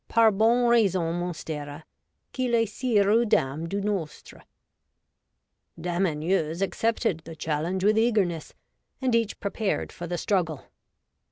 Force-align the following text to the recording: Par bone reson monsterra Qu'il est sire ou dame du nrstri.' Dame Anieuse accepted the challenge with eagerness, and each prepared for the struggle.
Par 0.07 0.31
bone 0.31 0.67
reson 0.67 1.13
monsterra 1.13 1.83
Qu'il 2.33 2.55
est 2.55 2.65
sire 2.65 3.07
ou 3.07 3.23
dame 3.23 3.69
du 3.69 3.81
nrstri.' 3.81 4.41
Dame 5.79 6.07
Anieuse 6.07 6.63
accepted 6.63 7.19
the 7.19 7.35
challenge 7.35 7.83
with 7.83 7.99
eagerness, 7.99 8.55
and 8.99 9.13
each 9.13 9.39
prepared 9.39 9.91
for 9.91 10.07
the 10.07 10.17
struggle. 10.17 10.65